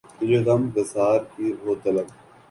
تجھے 0.17 0.39
غم 0.45 0.61
گسار 0.75 1.19
کی 1.33 1.47
ہو 1.59 1.71
طلب 1.83 2.07